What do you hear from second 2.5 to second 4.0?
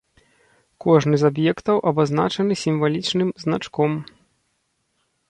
сімвалічным значком.